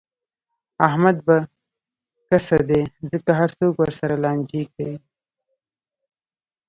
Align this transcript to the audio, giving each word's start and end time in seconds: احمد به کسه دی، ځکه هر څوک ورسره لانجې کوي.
احمد 0.87 1.17
به 1.25 1.37
کسه 2.29 2.57
دی، 2.69 2.81
ځکه 3.11 3.31
هر 3.39 3.49
څوک 3.57 3.73
ورسره 3.77 4.15
لانجې 4.23 4.63
کوي. 4.73 4.97